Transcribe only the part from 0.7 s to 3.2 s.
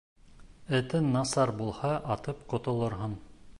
Этең насар булһа, атып ҡотолорһоң